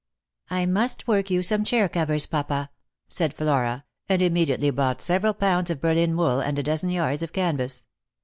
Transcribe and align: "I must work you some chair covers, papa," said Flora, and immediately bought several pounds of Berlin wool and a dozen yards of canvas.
"I 0.49 0.65
must 0.65 1.07
work 1.07 1.29
you 1.29 1.43
some 1.43 1.63
chair 1.63 1.87
covers, 1.87 2.25
papa," 2.25 2.71
said 3.07 3.35
Flora, 3.35 3.85
and 4.09 4.19
immediately 4.19 4.71
bought 4.71 4.99
several 4.99 5.35
pounds 5.35 5.69
of 5.69 5.79
Berlin 5.79 6.17
wool 6.17 6.39
and 6.39 6.57
a 6.57 6.63
dozen 6.63 6.89
yards 6.89 7.21
of 7.21 7.33
canvas. 7.33 7.85